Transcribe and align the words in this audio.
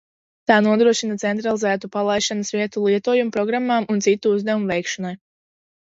Tā 0.51 0.55
nodrošina 0.67 1.17
centralizētu 1.23 1.91
palaišanas 1.95 2.51
vietu 2.57 2.85
lietojumprogrammām 2.89 3.87
un 3.97 4.03
citu 4.07 4.37
uzdevumu 4.39 4.71
veikšanai. 4.73 5.17